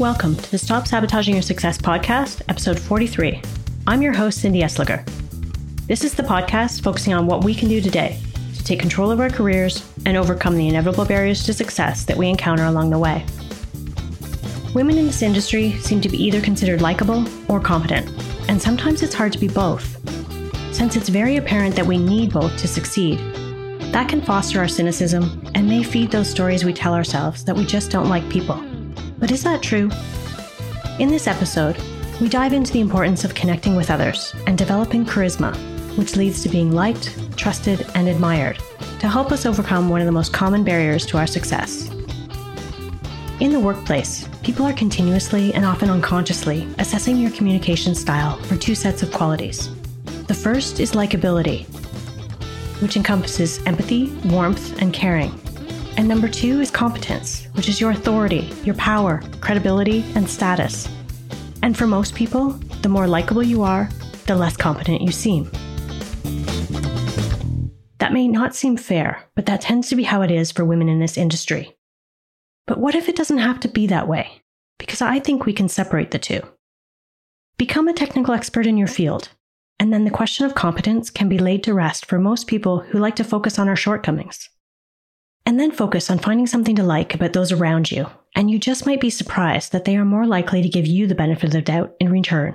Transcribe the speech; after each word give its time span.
Welcome 0.00 0.34
to 0.34 0.50
the 0.50 0.56
Stop 0.56 0.88
Sabotaging 0.88 1.34
Your 1.34 1.42
Success 1.42 1.76
podcast, 1.76 2.40
episode 2.48 2.80
43. 2.80 3.42
I'm 3.86 4.00
your 4.00 4.14
host, 4.14 4.40
Cindy 4.40 4.62
Esliger. 4.62 5.06
This 5.88 6.04
is 6.04 6.14
the 6.14 6.22
podcast 6.22 6.82
focusing 6.82 7.12
on 7.12 7.26
what 7.26 7.44
we 7.44 7.54
can 7.54 7.68
do 7.68 7.82
today 7.82 8.18
to 8.56 8.64
take 8.64 8.80
control 8.80 9.10
of 9.10 9.20
our 9.20 9.28
careers 9.28 9.86
and 10.06 10.16
overcome 10.16 10.56
the 10.56 10.68
inevitable 10.68 11.04
barriers 11.04 11.44
to 11.44 11.52
success 11.52 12.06
that 12.06 12.16
we 12.16 12.30
encounter 12.30 12.64
along 12.64 12.88
the 12.88 12.98
way. 12.98 13.26
Women 14.74 14.96
in 14.96 15.04
this 15.04 15.20
industry 15.20 15.72
seem 15.80 16.00
to 16.00 16.08
be 16.08 16.16
either 16.16 16.40
considered 16.40 16.80
likable 16.80 17.26
or 17.46 17.60
competent, 17.60 18.10
and 18.48 18.60
sometimes 18.60 19.02
it's 19.02 19.12
hard 19.12 19.34
to 19.34 19.38
be 19.38 19.48
both. 19.48 19.98
Since 20.74 20.96
it's 20.96 21.10
very 21.10 21.36
apparent 21.36 21.76
that 21.76 21.84
we 21.84 21.98
need 21.98 22.32
both 22.32 22.56
to 22.56 22.68
succeed, 22.68 23.18
that 23.92 24.08
can 24.08 24.22
foster 24.22 24.60
our 24.60 24.68
cynicism 24.68 25.46
and 25.54 25.68
may 25.68 25.82
feed 25.82 26.10
those 26.10 26.30
stories 26.30 26.64
we 26.64 26.72
tell 26.72 26.94
ourselves 26.94 27.44
that 27.44 27.54
we 27.54 27.66
just 27.66 27.90
don't 27.90 28.08
like 28.08 28.26
people. 28.30 28.64
But 29.20 29.30
is 29.30 29.42
that 29.44 29.62
true? 29.62 29.90
In 30.98 31.10
this 31.10 31.26
episode, 31.26 31.76
we 32.20 32.28
dive 32.28 32.54
into 32.54 32.72
the 32.72 32.80
importance 32.80 33.22
of 33.22 33.34
connecting 33.34 33.76
with 33.76 33.90
others 33.90 34.34
and 34.46 34.56
developing 34.56 35.04
charisma, 35.04 35.54
which 35.96 36.16
leads 36.16 36.42
to 36.42 36.48
being 36.48 36.72
liked, 36.72 37.14
trusted, 37.36 37.86
and 37.94 38.08
admired 38.08 38.58
to 38.98 39.08
help 39.08 39.30
us 39.30 39.46
overcome 39.46 39.88
one 39.88 40.00
of 40.00 40.06
the 40.06 40.12
most 40.12 40.32
common 40.32 40.64
barriers 40.64 41.06
to 41.06 41.18
our 41.18 41.26
success. 41.26 41.90
In 43.40 43.52
the 43.52 43.60
workplace, 43.60 44.28
people 44.42 44.66
are 44.66 44.72
continuously 44.72 45.54
and 45.54 45.64
often 45.64 45.88
unconsciously 45.88 46.68
assessing 46.78 47.16
your 47.16 47.30
communication 47.30 47.94
style 47.94 48.36
for 48.42 48.56
two 48.56 48.74
sets 48.74 49.02
of 49.02 49.12
qualities. 49.12 49.70
The 50.26 50.34
first 50.34 50.80
is 50.80 50.92
likability, 50.92 51.66
which 52.82 52.96
encompasses 52.96 53.64
empathy, 53.64 54.10
warmth, 54.26 54.80
and 54.80 54.92
caring. 54.92 55.32
And 56.00 56.08
number 56.08 56.28
two 56.28 56.62
is 56.62 56.70
competence, 56.70 57.44
which 57.52 57.68
is 57.68 57.78
your 57.78 57.90
authority, 57.90 58.50
your 58.64 58.74
power, 58.76 59.22
credibility, 59.42 60.02
and 60.14 60.26
status. 60.26 60.88
And 61.62 61.76
for 61.76 61.86
most 61.86 62.14
people, 62.14 62.52
the 62.80 62.88
more 62.88 63.06
likable 63.06 63.42
you 63.42 63.62
are, 63.64 63.86
the 64.24 64.34
less 64.34 64.56
competent 64.56 65.02
you 65.02 65.12
seem. 65.12 65.50
That 67.98 68.14
may 68.14 68.28
not 68.28 68.54
seem 68.54 68.78
fair, 68.78 69.22
but 69.36 69.44
that 69.44 69.60
tends 69.60 69.90
to 69.90 69.94
be 69.94 70.04
how 70.04 70.22
it 70.22 70.30
is 70.30 70.50
for 70.50 70.64
women 70.64 70.88
in 70.88 71.00
this 71.00 71.18
industry. 71.18 71.76
But 72.66 72.80
what 72.80 72.94
if 72.94 73.10
it 73.10 73.14
doesn't 73.14 73.36
have 73.36 73.60
to 73.60 73.68
be 73.68 73.86
that 73.88 74.08
way? 74.08 74.40
Because 74.78 75.02
I 75.02 75.18
think 75.18 75.44
we 75.44 75.52
can 75.52 75.68
separate 75.68 76.12
the 76.12 76.18
two. 76.18 76.40
Become 77.58 77.88
a 77.88 77.92
technical 77.92 78.32
expert 78.32 78.66
in 78.66 78.78
your 78.78 78.88
field, 78.88 79.28
and 79.78 79.92
then 79.92 80.04
the 80.04 80.10
question 80.10 80.46
of 80.46 80.54
competence 80.54 81.10
can 81.10 81.28
be 81.28 81.36
laid 81.36 81.62
to 81.64 81.74
rest 81.74 82.06
for 82.06 82.18
most 82.18 82.46
people 82.46 82.78
who 82.78 82.98
like 82.98 83.16
to 83.16 83.22
focus 83.22 83.58
on 83.58 83.68
our 83.68 83.76
shortcomings. 83.76 84.48
And 85.50 85.58
then 85.58 85.72
focus 85.72 86.12
on 86.12 86.20
finding 86.20 86.46
something 86.46 86.76
to 86.76 86.84
like 86.84 87.12
about 87.12 87.32
those 87.32 87.50
around 87.50 87.90
you, 87.90 88.06
and 88.36 88.48
you 88.48 88.56
just 88.56 88.86
might 88.86 89.00
be 89.00 89.10
surprised 89.10 89.72
that 89.72 89.84
they 89.84 89.96
are 89.96 90.04
more 90.04 90.24
likely 90.24 90.62
to 90.62 90.68
give 90.68 90.86
you 90.86 91.08
the 91.08 91.14
benefit 91.16 91.46
of 91.46 91.50
the 91.50 91.60
doubt 91.60 91.92
in 91.98 92.08
return. 92.08 92.54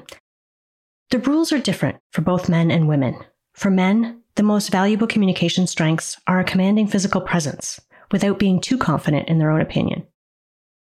The 1.10 1.20
rules 1.20 1.52
are 1.52 1.60
different 1.60 1.98
for 2.14 2.22
both 2.22 2.48
men 2.48 2.72
and 2.72 2.88
women. 2.88 3.18
For 3.54 3.70
men, 3.70 4.22
the 4.36 4.44
most 4.44 4.70
valuable 4.70 5.08
communication 5.08 5.68
strengths 5.68 6.18
are 6.26 6.40
a 6.40 6.46
commanding 6.46 6.88
physical 6.88 7.20
presence, 7.20 7.82
without 8.14 8.40
being 8.40 8.62
too 8.62 8.78
confident 8.78 9.28
in 9.28 9.40
their 9.40 9.52
own 9.52 9.60
opinion, 9.60 10.08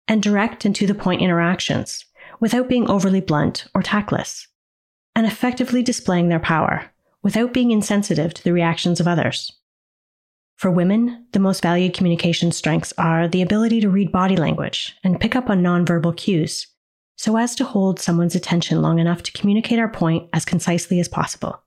and 0.08 0.24
direct 0.24 0.66
and 0.66 0.76
to 0.78 0.88
the 0.88 0.96
point 0.96 1.22
interactions, 1.22 2.06
without 2.40 2.68
being 2.68 2.90
overly 2.90 3.22
blunt 3.22 3.68
or 3.76 3.84
tactless, 3.84 4.48
and 5.16 5.28
effectively 5.28 5.84
displaying 5.84 6.30
their 6.30 6.40
power, 6.40 6.90
without 7.22 7.54
being 7.54 7.70
insensitive 7.70 8.34
to 8.34 8.44
the 8.44 8.52
reactions 8.52 9.00
of 9.00 9.08
others. 9.08 9.59
For 10.60 10.70
women, 10.70 11.26
the 11.32 11.40
most 11.40 11.62
valued 11.62 11.94
communication 11.94 12.52
strengths 12.52 12.92
are 12.98 13.30
the 13.30 13.42
ability 13.42 13.80
to 13.80 13.90
read 13.90 14.12
body 14.12 14.36
language 14.36 14.94
and 15.06 15.18
pick 15.18 15.34
up 15.34 15.50
on 15.50 15.64
nonverbal 15.64 16.18
cues 16.18 16.68
so 17.16 17.38
as 17.38 17.56
to 17.56 17.64
hold 17.64 17.98
someone's 17.98 18.36
attention 18.36 18.82
long 18.82 19.00
enough 19.00 19.24
to 19.24 19.32
communicate 19.32 19.80
our 19.80 19.88
point 19.88 20.28
as 20.34 20.44
concisely 20.44 21.00
as 21.00 21.08
possible, 21.08 21.64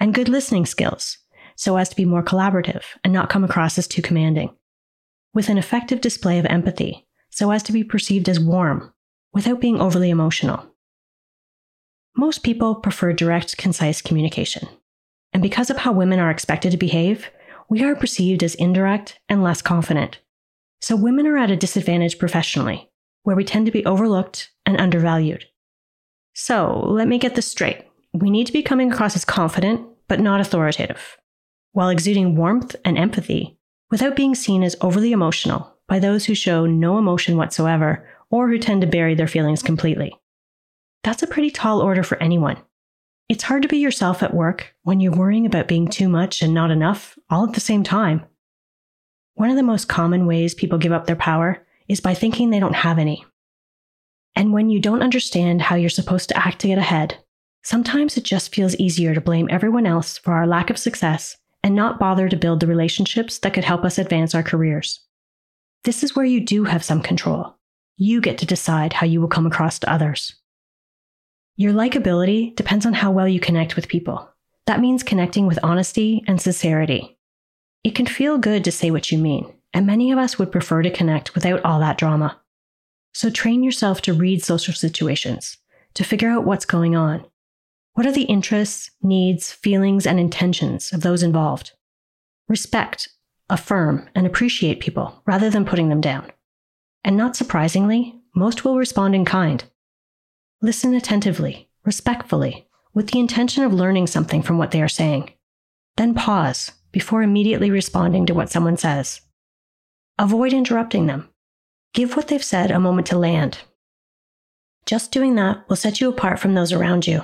and 0.00 0.12
good 0.12 0.28
listening 0.28 0.66
skills 0.66 1.18
so 1.54 1.76
as 1.76 1.88
to 1.88 1.94
be 1.94 2.04
more 2.04 2.22
collaborative 2.22 2.82
and 3.04 3.12
not 3.12 3.30
come 3.30 3.44
across 3.44 3.78
as 3.78 3.86
too 3.86 4.02
commanding, 4.02 4.52
with 5.32 5.48
an 5.48 5.56
effective 5.56 6.00
display 6.00 6.40
of 6.40 6.46
empathy 6.46 7.06
so 7.30 7.52
as 7.52 7.62
to 7.62 7.72
be 7.72 7.84
perceived 7.84 8.28
as 8.28 8.40
warm 8.40 8.92
without 9.32 9.60
being 9.60 9.80
overly 9.80 10.10
emotional. 10.10 10.66
Most 12.16 12.42
people 12.42 12.74
prefer 12.74 13.12
direct, 13.12 13.56
concise 13.56 14.02
communication. 14.02 14.68
And 15.32 15.44
because 15.44 15.70
of 15.70 15.76
how 15.76 15.92
women 15.92 16.18
are 16.18 16.30
expected 16.30 16.72
to 16.72 16.76
behave, 16.76 17.30
we 17.68 17.82
are 17.82 17.94
perceived 17.96 18.42
as 18.42 18.54
indirect 18.54 19.18
and 19.28 19.42
less 19.42 19.62
confident. 19.62 20.20
So 20.80 20.96
women 20.96 21.26
are 21.26 21.36
at 21.36 21.50
a 21.50 21.56
disadvantage 21.56 22.18
professionally, 22.18 22.90
where 23.22 23.36
we 23.36 23.44
tend 23.44 23.66
to 23.66 23.72
be 23.72 23.84
overlooked 23.84 24.50
and 24.64 24.80
undervalued. 24.80 25.44
So 26.34 26.80
let 26.86 27.08
me 27.08 27.18
get 27.18 27.34
this 27.34 27.50
straight. 27.50 27.84
We 28.12 28.30
need 28.30 28.46
to 28.46 28.52
be 28.52 28.62
coming 28.62 28.92
across 28.92 29.16
as 29.16 29.24
confident, 29.24 29.86
but 30.08 30.20
not 30.20 30.40
authoritative, 30.40 31.16
while 31.72 31.88
exuding 31.88 32.36
warmth 32.36 32.76
and 32.84 32.96
empathy 32.96 33.58
without 33.90 34.16
being 34.16 34.34
seen 34.34 34.62
as 34.62 34.76
overly 34.80 35.12
emotional 35.12 35.76
by 35.88 35.98
those 35.98 36.24
who 36.24 36.34
show 36.34 36.66
no 36.66 36.98
emotion 36.98 37.36
whatsoever 37.36 38.08
or 38.30 38.48
who 38.48 38.58
tend 38.58 38.80
to 38.80 38.86
bury 38.86 39.14
their 39.14 39.28
feelings 39.28 39.62
completely. 39.62 40.14
That's 41.04 41.22
a 41.22 41.26
pretty 41.28 41.50
tall 41.50 41.80
order 41.80 42.02
for 42.02 42.20
anyone, 42.22 42.58
it's 43.28 43.42
hard 43.42 43.62
to 43.62 43.68
be 43.68 43.78
yourself 43.78 44.22
at 44.22 44.34
work 44.34 44.74
when 44.82 45.00
you're 45.00 45.12
worrying 45.12 45.46
about 45.46 45.68
being 45.68 45.88
too 45.88 46.08
much 46.08 46.42
and 46.42 46.54
not 46.54 46.70
enough 46.70 47.18
all 47.28 47.46
at 47.46 47.54
the 47.54 47.60
same 47.60 47.82
time. 47.82 48.24
One 49.34 49.50
of 49.50 49.56
the 49.56 49.62
most 49.62 49.88
common 49.88 50.26
ways 50.26 50.54
people 50.54 50.78
give 50.78 50.92
up 50.92 51.06
their 51.06 51.16
power 51.16 51.66
is 51.88 52.00
by 52.00 52.14
thinking 52.14 52.50
they 52.50 52.60
don't 52.60 52.74
have 52.74 52.98
any. 52.98 53.24
And 54.36 54.52
when 54.52 54.68
you 54.68 54.80
don't 54.80 55.02
understand 55.02 55.62
how 55.62 55.76
you're 55.76 55.90
supposed 55.90 56.28
to 56.28 56.38
act 56.38 56.60
to 56.60 56.68
get 56.68 56.78
ahead, 56.78 57.18
sometimes 57.62 58.16
it 58.16 58.24
just 58.24 58.54
feels 58.54 58.76
easier 58.76 59.14
to 59.14 59.20
blame 59.20 59.48
everyone 59.50 59.86
else 59.86 60.18
for 60.18 60.34
our 60.34 60.46
lack 60.46 60.70
of 60.70 60.78
success 60.78 61.36
and 61.64 61.74
not 61.74 61.98
bother 61.98 62.28
to 62.28 62.36
build 62.36 62.60
the 62.60 62.66
relationships 62.66 63.38
that 63.40 63.54
could 63.54 63.64
help 63.64 63.84
us 63.84 63.98
advance 63.98 64.34
our 64.34 64.42
careers. 64.42 65.00
This 65.84 66.04
is 66.04 66.14
where 66.14 66.24
you 66.24 66.40
do 66.40 66.64
have 66.64 66.84
some 66.84 67.02
control. 67.02 67.56
You 67.96 68.20
get 68.20 68.38
to 68.38 68.46
decide 68.46 68.92
how 68.92 69.06
you 69.06 69.20
will 69.20 69.28
come 69.28 69.46
across 69.46 69.78
to 69.80 69.92
others. 69.92 70.36
Your 71.58 71.72
likability 71.72 72.54
depends 72.54 72.84
on 72.84 72.92
how 72.92 73.10
well 73.10 73.26
you 73.26 73.40
connect 73.40 73.76
with 73.76 73.88
people. 73.88 74.28
That 74.66 74.80
means 74.80 75.02
connecting 75.02 75.46
with 75.46 75.58
honesty 75.62 76.22
and 76.26 76.38
sincerity. 76.38 77.18
It 77.82 77.94
can 77.94 78.04
feel 78.04 78.36
good 78.36 78.62
to 78.64 78.72
say 78.72 78.90
what 78.90 79.10
you 79.10 79.16
mean, 79.16 79.54
and 79.72 79.86
many 79.86 80.12
of 80.12 80.18
us 80.18 80.38
would 80.38 80.52
prefer 80.52 80.82
to 80.82 80.90
connect 80.90 81.34
without 81.34 81.64
all 81.64 81.80
that 81.80 81.96
drama. 81.96 82.38
So 83.14 83.30
train 83.30 83.62
yourself 83.62 84.02
to 84.02 84.12
read 84.12 84.44
social 84.44 84.74
situations, 84.74 85.56
to 85.94 86.04
figure 86.04 86.28
out 86.28 86.44
what's 86.44 86.66
going 86.66 86.94
on. 86.94 87.24
What 87.94 88.04
are 88.04 88.12
the 88.12 88.24
interests, 88.24 88.90
needs, 89.02 89.50
feelings, 89.50 90.06
and 90.06 90.20
intentions 90.20 90.92
of 90.92 91.00
those 91.00 91.22
involved? 91.22 91.72
Respect, 92.48 93.08
affirm, 93.48 94.10
and 94.14 94.26
appreciate 94.26 94.80
people 94.80 95.22
rather 95.24 95.48
than 95.48 95.64
putting 95.64 95.88
them 95.88 96.02
down. 96.02 96.30
And 97.02 97.16
not 97.16 97.34
surprisingly, 97.34 98.20
most 98.34 98.62
will 98.62 98.76
respond 98.76 99.14
in 99.14 99.24
kind. 99.24 99.64
Listen 100.66 100.94
attentively, 100.94 101.68
respectfully, 101.84 102.66
with 102.92 103.12
the 103.12 103.20
intention 103.20 103.62
of 103.62 103.72
learning 103.72 104.08
something 104.08 104.42
from 104.42 104.58
what 104.58 104.72
they 104.72 104.82
are 104.82 104.88
saying. 104.88 105.32
Then 105.96 106.12
pause 106.12 106.72
before 106.90 107.22
immediately 107.22 107.70
responding 107.70 108.26
to 108.26 108.34
what 108.34 108.50
someone 108.50 108.76
says. 108.76 109.20
Avoid 110.18 110.52
interrupting 110.52 111.06
them. 111.06 111.28
Give 111.94 112.16
what 112.16 112.26
they've 112.26 112.42
said 112.42 112.72
a 112.72 112.80
moment 112.80 113.06
to 113.06 113.16
land. 113.16 113.58
Just 114.86 115.12
doing 115.12 115.36
that 115.36 115.64
will 115.68 115.76
set 115.76 116.00
you 116.00 116.08
apart 116.08 116.40
from 116.40 116.54
those 116.54 116.72
around 116.72 117.06
you. 117.06 117.22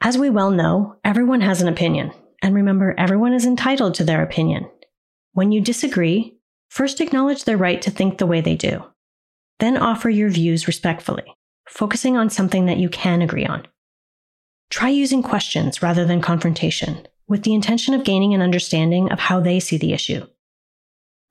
As 0.00 0.16
we 0.16 0.30
well 0.30 0.50
know, 0.50 0.96
everyone 1.04 1.42
has 1.42 1.60
an 1.60 1.68
opinion, 1.68 2.10
and 2.40 2.54
remember, 2.54 2.94
everyone 2.96 3.34
is 3.34 3.44
entitled 3.44 3.92
to 3.96 4.04
their 4.04 4.22
opinion. 4.22 4.66
When 5.32 5.52
you 5.52 5.60
disagree, 5.60 6.38
first 6.70 7.02
acknowledge 7.02 7.44
their 7.44 7.58
right 7.58 7.82
to 7.82 7.90
think 7.90 8.16
the 8.16 8.24
way 8.24 8.40
they 8.40 8.56
do. 8.56 8.82
Then 9.58 9.76
offer 9.76 10.08
your 10.08 10.30
views 10.30 10.66
respectfully 10.66 11.34
focusing 11.70 12.16
on 12.16 12.28
something 12.28 12.66
that 12.66 12.78
you 12.78 12.88
can 12.88 13.22
agree 13.22 13.46
on. 13.46 13.66
Try 14.70 14.88
using 14.88 15.22
questions 15.22 15.82
rather 15.82 16.04
than 16.04 16.20
confrontation, 16.20 17.06
with 17.28 17.44
the 17.44 17.54
intention 17.54 17.94
of 17.94 18.04
gaining 18.04 18.34
an 18.34 18.42
understanding 18.42 19.10
of 19.10 19.18
how 19.18 19.40
they 19.40 19.60
see 19.60 19.78
the 19.78 19.92
issue. 19.92 20.26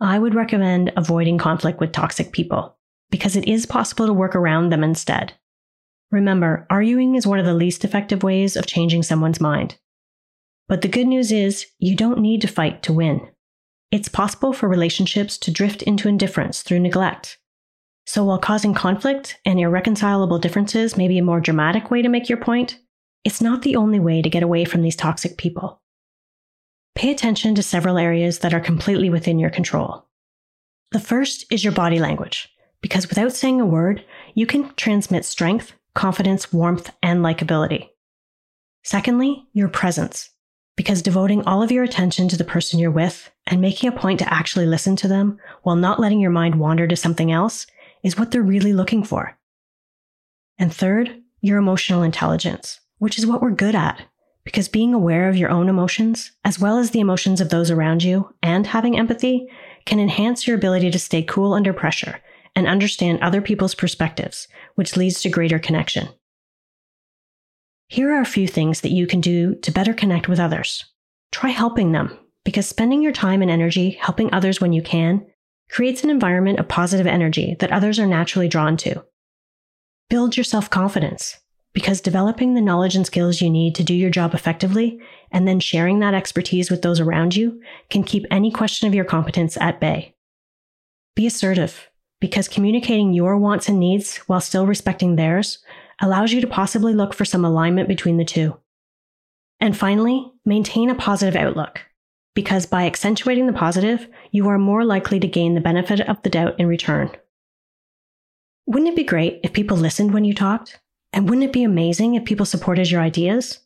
I 0.02 0.18
would 0.18 0.34
recommend 0.34 0.94
avoiding 0.96 1.38
conflict 1.38 1.80
with 1.80 1.92
toxic 1.92 2.32
people, 2.32 2.78
because 3.10 3.36
it 3.36 3.48
is 3.48 3.66
possible 3.66 4.08
to 4.08 4.14
work 4.14 4.36
around 4.36 4.70
them 4.70 4.84
instead. 4.84 5.34
Remember, 6.10 6.66
arguing 6.70 7.16
is 7.16 7.28
one 7.28 7.38
of 7.38 7.46
the 7.46 7.54
least 7.54 7.84
effective 7.84 8.24
ways 8.24 8.56
of 8.56 8.66
changing 8.66 9.04
someone's 9.04 9.42
mind. 9.42 9.78
But 10.68 10.82
the 10.82 10.88
good 10.88 11.08
news 11.08 11.32
is, 11.32 11.68
you 11.80 11.96
don't 11.96 12.20
need 12.20 12.42
to 12.42 12.48
fight 12.48 12.82
to 12.84 12.94
win. 12.94 13.28
It's 13.92 14.08
possible 14.08 14.54
for 14.54 14.70
relationships 14.70 15.38
to 15.40 15.52
drift 15.52 15.82
into 15.82 16.08
indifference 16.08 16.62
through 16.62 16.80
neglect, 16.80 17.38
so 18.10 18.24
while 18.24 18.40
causing 18.40 18.74
conflict 18.74 19.38
and 19.46 19.60
irreconcilable 19.60 20.40
differences 20.40 20.98
may 20.98 21.08
be 21.08 21.20
a 21.20 21.24
more 21.24 21.40
dramatic 21.40 21.92
way 21.92 22.02
to 22.02 22.10
make 22.10 22.28
your 22.28 22.40
point, 22.40 22.80
it's 23.24 23.40
not 23.40 23.62
the 23.62 23.76
only 23.76 24.00
way 24.00 24.20
to 24.20 24.32
get 24.32 24.42
away 24.42 24.66
from 24.66 24.82
these 24.82 24.96
toxic 24.96 25.38
people. 25.38 25.80
Pay 26.96 27.12
attention 27.12 27.54
to 27.54 27.62
several 27.62 28.00
areas 28.00 28.40
that 28.40 28.52
are 28.52 28.60
completely 28.60 29.12
within 29.12 29.38
your 29.38 29.52
control. 29.52 30.08
The 30.92 31.00
first 31.00 31.46
is 31.52 31.64
your 31.64 31.72
body 31.72 32.00
language, 32.00 32.50
because 32.82 33.08
without 33.08 33.34
saying 33.34 33.62
a 33.62 33.66
word, 33.68 34.04
you 34.34 34.48
can 34.48 34.74
transmit 34.74 35.24
strength, 35.24 35.74
confidence, 35.94 36.52
warmth, 36.52 36.90
and 37.04 37.24
likability. 37.24 37.90
Secondly, 38.84 39.46
your 39.54 39.68
presence, 39.68 40.32
because 40.76 41.04
devoting 41.04 41.44
all 41.44 41.62
of 41.62 41.72
your 41.72 41.84
attention 41.84 42.28
to 42.30 42.38
the 42.38 42.44
person 42.44 42.80
you're 42.80 42.90
with 42.90 43.30
and 43.46 43.62
making 43.62 43.88
a 43.88 43.92
point 43.92 44.18
to 44.18 44.34
actually 44.34 44.66
listen 44.66 44.96
to 44.96 45.08
them 45.08 45.38
while 45.62 45.76
not 45.76 46.00
letting 46.00 46.20
your 46.20 46.32
mind 46.32 46.56
wander 46.56 46.88
to 46.88 46.96
something 46.96 47.32
else 47.32 47.68
is 48.04 48.18
what 48.18 48.32
they're 48.32 48.42
really 48.42 48.74
looking 48.74 49.04
for. 49.04 49.38
And 50.58 50.74
third, 50.74 51.22
your 51.42 51.58
emotional 51.58 52.04
intelligence, 52.04 52.80
which 52.98 53.18
is 53.18 53.26
what 53.26 53.42
we're 53.42 53.52
good 53.52 53.76
at, 53.76 54.02
because 54.44 54.68
being 54.68 54.94
aware 54.94 55.30
of 55.30 55.38
your 55.38 55.50
own 55.50 55.70
emotions, 55.70 56.32
as 56.44 56.60
well 56.60 56.78
as 56.78 56.92
the 56.92 57.00
emotions 57.00 57.40
of 57.40 57.50
those 57.50 57.72
around 57.72 58.04
you, 58.04 58.34
and 58.42 58.68
having 58.68 58.98
empathy, 58.98 59.48
can 59.86 60.00
enhance 60.00 60.48
your 60.48 60.58
ability 60.58 60.92
to 60.92 61.00
stay 61.00 61.24
cool 61.24 61.54
under 61.54 61.74
pressure 61.74 62.20
and 62.56 62.68
understand 62.68 63.20
other 63.22 63.42
people's 63.42 63.76
perspectives, 63.76 64.48
which 64.76 64.98
leads 64.98 65.22
to 65.22 65.30
greater 65.30 65.60
connection. 65.60 66.10
Here 67.88 68.12
are 68.14 68.22
a 68.22 68.26
few 68.26 68.48
things 68.48 68.82
that 68.82 68.92
you 68.92 69.08
can 69.08 69.22
do 69.22 69.56
to 69.56 69.72
better 69.72 69.94
connect 69.94 70.28
with 70.28 70.40
others. 70.40 70.86
Try 71.32 71.52
helping 71.52 71.92
them, 71.92 72.18
because 72.44 72.68
spending 72.68 73.02
your 73.02 73.12
time 73.14 73.42
and 73.42 73.52
energy 73.52 73.92
helping 73.92 74.34
others 74.34 74.60
when 74.60 74.74
you 74.74 74.82
can 74.82 75.26
creates 75.70 76.04
an 76.04 76.10
environment 76.10 76.60
of 76.60 76.68
positive 76.68 77.08
energy 77.08 77.56
that 77.60 77.72
others 77.72 78.00
are 78.00 78.08
naturally 78.08 78.48
drawn 78.48 78.76
to. 78.78 79.04
Build 80.10 80.36
your 80.36 80.44
self 80.44 80.70
confidence 80.70 81.38
because 81.74 82.02
developing 82.02 82.54
the 82.54 82.62
knowledge 82.62 82.96
and 82.96 83.06
skills 83.06 83.42
you 83.42 83.50
need 83.50 83.76
to 83.76 83.84
do 83.84 83.94
your 83.94 84.10
job 84.10 84.34
effectively 84.34 85.00
and 85.32 85.48
then 85.48 85.60
sharing 85.60 86.00
that 86.00 86.16
expertise 86.16 86.72
with 86.72 86.82
those 86.82 87.00
around 87.00 87.36
you 87.36 87.62
can 87.90 88.04
keep 88.04 88.26
any 88.32 88.52
question 88.52 88.88
of 88.88 88.96
your 88.96 89.06
competence 89.06 89.56
at 89.58 89.80
bay. 89.80 90.16
Be 91.16 91.28
assertive 91.28 91.90
because 92.20 92.48
communicating 92.48 93.14
your 93.14 93.38
wants 93.38 93.70
and 93.70 93.80
needs 93.80 94.18
while 94.28 94.42
still 94.42 94.66
respecting 94.66 95.16
theirs 95.16 95.60
allows 96.02 96.32
you 96.32 96.42
to 96.42 96.48
possibly 96.48 96.94
look 96.94 97.14
for 97.14 97.26
some 97.26 97.46
alignment 97.46 97.88
between 97.88 98.18
the 98.18 98.26
two. 98.26 98.58
And 99.60 99.78
finally, 99.78 100.32
maintain 100.46 100.90
a 100.90 100.96
positive 100.96 101.36
outlook 101.36 101.82
because 102.40 102.66
by 102.66 102.86
accentuating 102.86 103.48
the 103.48 103.52
positive, 103.52 104.08
you 104.32 104.48
are 104.48 104.58
more 104.58 104.86
likely 104.86 105.20
to 105.20 105.28
gain 105.28 105.56
the 105.56 105.60
benefit 105.60 106.00
of 106.00 106.24
the 106.24 106.30
doubt 106.30 106.58
in 106.58 106.68
return. 106.68 107.12
Wouldn't 108.66 108.88
it 108.88 108.96
be 108.96 109.04
great 109.04 109.42
if 109.44 109.52
people 109.52 109.76
listened 109.76 110.14
when 110.14 110.24
you 110.24 110.34
talked? 110.34 110.80
And 111.12 111.28
wouldn't 111.28 111.44
it 111.44 111.52
be 111.52 111.64
amazing 111.64 112.16
if 112.16 112.24
people 112.24 112.46
supported 112.46 112.90
your 112.90 113.02
ideas? 113.02 113.60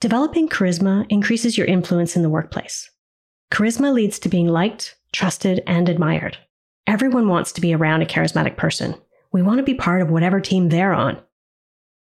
Developing 0.00 0.48
charisma 0.48 1.06
increases 1.10 1.56
your 1.56 1.68
influence 1.68 2.16
in 2.16 2.22
the 2.22 2.28
workplace. 2.28 2.90
Charisma 3.52 3.92
leads 3.92 4.18
to 4.18 4.28
being 4.28 4.48
liked, 4.48 4.96
trusted, 5.12 5.62
and 5.68 5.88
admired. 5.88 6.38
Everyone 6.88 7.28
wants 7.28 7.52
to 7.52 7.60
be 7.60 7.72
around 7.72 8.02
a 8.02 8.06
charismatic 8.06 8.56
person. 8.56 8.96
We 9.30 9.42
want 9.42 9.58
to 9.58 9.62
be 9.62 9.74
part 9.74 10.02
of 10.02 10.10
whatever 10.10 10.40
team 10.40 10.70
they're 10.70 10.92
on. 10.92 11.20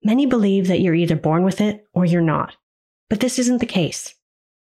Many 0.03 0.27
believe 0.27 0.67
that 0.67 0.81
you're 0.81 0.95
either 0.97 1.15
born 1.15 1.45
with 1.45 1.61
it 1.61 1.87
or 1.93 2.05
you're 2.05 2.23
not. 2.23 2.57
But 3.09 3.21
this 3.21 3.39
isn't 3.39 3.59
the 3.59 3.67
case. 3.67 4.17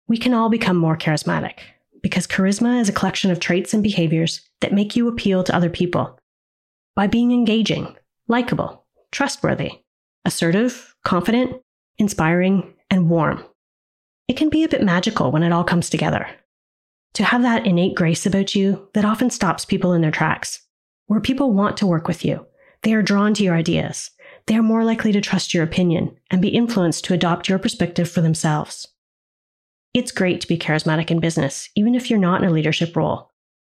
We 0.08 0.18
can 0.18 0.34
all 0.34 0.48
become 0.48 0.76
more 0.76 0.96
charismatic 0.96 1.58
because 2.02 2.26
charisma 2.26 2.80
is 2.80 2.88
a 2.88 2.92
collection 2.92 3.30
of 3.30 3.40
traits 3.40 3.74
and 3.74 3.82
behaviors 3.82 4.40
that 4.60 4.72
make 4.72 4.94
you 4.94 5.08
appeal 5.08 5.42
to 5.44 5.54
other 5.54 5.70
people 5.70 6.18
by 6.94 7.06
being 7.06 7.32
engaging, 7.32 7.96
likable, 8.28 8.84
trustworthy, 9.10 9.72
assertive, 10.24 10.94
confident, 11.04 11.60
inspiring, 11.98 12.74
and 12.90 13.10
warm. 13.10 13.44
It 14.28 14.36
can 14.36 14.48
be 14.48 14.64
a 14.64 14.68
bit 14.68 14.82
magical 14.82 15.30
when 15.32 15.42
it 15.42 15.52
all 15.52 15.64
comes 15.64 15.90
together. 15.90 16.28
To 17.14 17.24
have 17.24 17.42
that 17.42 17.66
innate 17.66 17.94
grace 17.94 18.26
about 18.26 18.54
you 18.54 18.88
that 18.94 19.04
often 19.04 19.30
stops 19.30 19.64
people 19.64 19.92
in 19.92 20.02
their 20.02 20.10
tracks, 20.10 20.60
where 21.06 21.20
people 21.20 21.52
want 21.52 21.76
to 21.78 21.86
work 21.86 22.06
with 22.06 22.24
you, 22.24 22.46
they 22.82 22.92
are 22.92 23.02
drawn 23.02 23.34
to 23.34 23.42
your 23.42 23.54
ideas, 23.54 24.10
they 24.46 24.56
are 24.56 24.62
more 24.62 24.84
likely 24.84 25.12
to 25.12 25.20
trust 25.20 25.54
your 25.54 25.64
opinion 25.64 26.16
and 26.30 26.42
be 26.42 26.48
influenced 26.48 27.04
to 27.04 27.14
adopt 27.14 27.48
your 27.48 27.58
perspective 27.58 28.08
for 28.08 28.20
themselves. 28.20 28.86
It's 29.96 30.12
great 30.12 30.42
to 30.42 30.46
be 30.46 30.58
charismatic 30.58 31.10
in 31.10 31.20
business, 31.20 31.70
even 31.74 31.94
if 31.94 32.10
you're 32.10 32.18
not 32.18 32.42
in 32.42 32.48
a 32.50 32.52
leadership 32.52 32.94
role, 32.94 33.30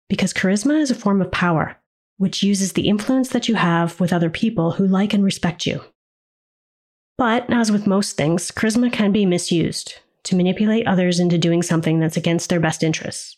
because 0.08 0.32
charisma 0.32 0.80
is 0.80 0.90
a 0.90 0.94
form 0.94 1.20
of 1.20 1.30
power 1.30 1.76
which 2.16 2.42
uses 2.42 2.72
the 2.72 2.88
influence 2.88 3.28
that 3.28 3.48
you 3.48 3.54
have 3.56 4.00
with 4.00 4.14
other 4.14 4.30
people 4.30 4.70
who 4.70 4.86
like 4.86 5.12
and 5.12 5.22
respect 5.22 5.66
you. 5.66 5.82
But, 7.18 7.44
as 7.52 7.70
with 7.70 7.86
most 7.86 8.16
things, 8.16 8.50
charisma 8.50 8.90
can 8.90 9.12
be 9.12 9.26
misused 9.26 9.96
to 10.22 10.36
manipulate 10.36 10.86
others 10.86 11.20
into 11.20 11.36
doing 11.36 11.62
something 11.62 12.00
that's 12.00 12.16
against 12.16 12.48
their 12.48 12.60
best 12.60 12.82
interests. 12.82 13.36